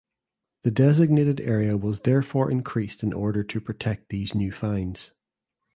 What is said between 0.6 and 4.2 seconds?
The designated area was therefore increased in order to protect